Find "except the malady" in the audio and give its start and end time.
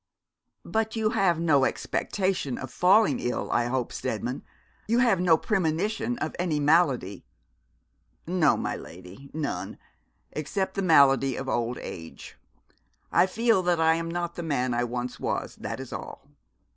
10.31-11.35